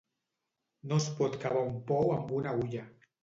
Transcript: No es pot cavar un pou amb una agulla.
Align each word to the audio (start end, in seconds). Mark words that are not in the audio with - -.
No 0.91 0.97
es 1.01 1.09
pot 1.19 1.37
cavar 1.45 1.63
un 1.73 1.77
pou 1.91 2.11
amb 2.17 2.35
una 2.41 2.55
agulla. 2.57 2.89